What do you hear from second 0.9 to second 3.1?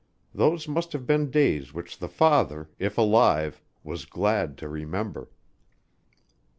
have been days which the father, if